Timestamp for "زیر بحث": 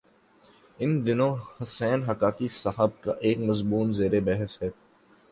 3.91-4.61